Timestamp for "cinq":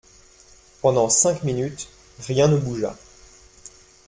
1.09-1.43